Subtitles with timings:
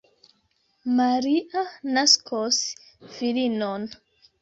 [0.99, 1.61] Maria
[1.93, 2.57] naskos
[3.15, 3.91] filinon.